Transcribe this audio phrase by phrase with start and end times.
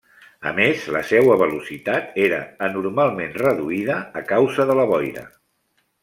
[0.51, 5.25] A més, la seua velocitat era anormalment reduïda a causa de la boira.